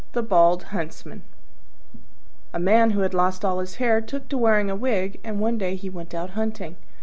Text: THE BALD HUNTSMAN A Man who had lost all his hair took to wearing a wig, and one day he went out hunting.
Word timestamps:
THE 0.13 0.23
BALD 0.23 0.63
HUNTSMAN 0.73 1.21
A 2.53 2.59
Man 2.59 2.89
who 2.89 3.01
had 3.01 3.13
lost 3.13 3.45
all 3.45 3.59
his 3.59 3.75
hair 3.75 4.01
took 4.01 4.27
to 4.29 4.37
wearing 4.39 4.67
a 4.71 4.75
wig, 4.75 5.19
and 5.23 5.39
one 5.39 5.59
day 5.59 5.75
he 5.75 5.91
went 5.91 6.15
out 6.15 6.31
hunting. 6.31 6.75